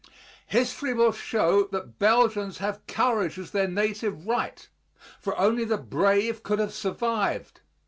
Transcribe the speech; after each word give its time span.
History 0.47 0.95
will 0.95 1.11
show 1.11 1.65
that 1.67 1.99
Belgians 1.99 2.57
have 2.57 2.87
courage 2.87 3.37
as 3.37 3.51
their 3.51 3.67
native 3.67 4.25
right, 4.25 4.67
for 5.19 5.37
only 5.39 5.63
the 5.63 5.77
brave 5.77 6.41
could 6.41 6.57
have 6.57 6.73
survived. 6.73 7.61